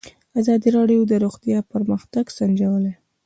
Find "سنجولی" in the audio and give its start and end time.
2.37-2.93